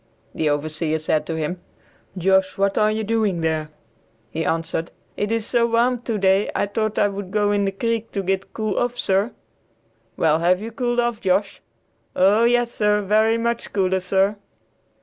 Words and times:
The 0.33 0.49
overseer 0.49 0.97
said 0.97 1.27
to 1.27 1.35
him, 1.35 1.61
"Josh, 2.17 2.57
what 2.57 2.75
are 2.75 2.89
you 2.89 3.03
doing 3.03 3.41
there?" 3.41 3.69
He 4.31 4.43
answered, 4.43 4.89
"It 5.15 5.31
is 5.31 5.45
so 5.45 5.67
warm 5.67 6.01
today 6.01 6.49
I 6.55 6.65
taught 6.65 6.97
I 6.97 7.07
would 7.07 7.29
go 7.29 7.51
in 7.51 7.65
de 7.65 7.71
creek 7.71 8.11
to 8.13 8.23
git 8.23 8.51
cool 8.51 8.79
off, 8.79 8.97
sir." 8.97 9.31
"Well, 10.17 10.39
have 10.39 10.59
you 10.59 10.71
got 10.71 10.75
cooled 10.77 10.99
off, 10.99 11.21
Josh?" 11.21 11.61
"Oh! 12.15 12.45
yes, 12.45 12.71
sir, 12.71 13.03
very 13.03 13.37
much 13.37 13.73
cooler, 13.73 13.99
sir." 13.99 14.37